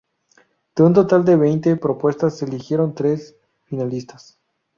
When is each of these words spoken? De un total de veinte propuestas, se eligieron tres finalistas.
De 0.75 0.81
un 0.81 0.93
total 0.95 1.23
de 1.25 1.35
veinte 1.35 1.75
propuestas, 1.75 2.35
se 2.39 2.45
eligieron 2.45 2.95
tres 2.95 3.35
finalistas. 3.65 4.39